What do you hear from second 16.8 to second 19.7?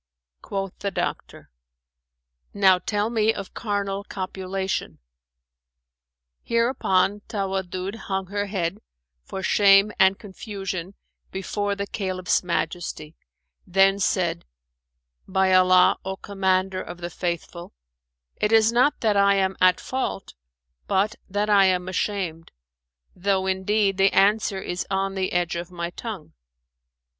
of the Faithful, it is not that I am